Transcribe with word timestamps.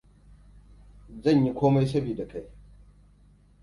Zan 1.25 1.45
yi 1.45 1.51
komai 1.59 1.85
sabida 1.93 2.25
kai. 2.31 2.45